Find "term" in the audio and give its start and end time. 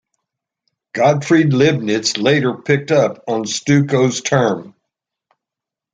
4.21-4.73